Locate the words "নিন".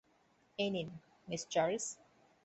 0.69-0.89